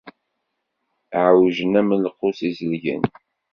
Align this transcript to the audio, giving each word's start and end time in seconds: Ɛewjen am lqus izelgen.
Ɛewjen 1.27 1.73
am 1.79 1.89
lqus 2.05 2.39
izelgen. 2.49 3.03